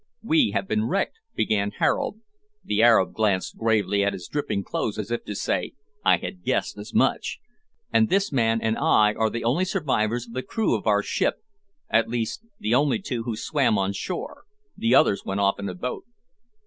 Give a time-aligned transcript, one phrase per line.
[0.23, 2.21] "We have been wrecked," began Harold
[2.63, 6.75] (the Arab glanced gravely at his dripping clothes, as if to say, I had guessed
[6.79, 7.37] as much),
[7.93, 11.35] "and this man and I are the only survivors of the crew of our ship
[11.87, 14.45] at least the only two who swam on shore,
[14.75, 16.05] the others went off in a boat."